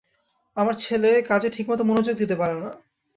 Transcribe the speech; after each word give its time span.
আমার 0.57 0.75
ছেলে 0.75 1.09
কাজে 1.21 1.49
ঠিকমত 1.49 1.79
মনোযোগ 1.81 2.15
দিতে 2.17 2.35
পারে 2.35 2.55
না। 2.55 2.69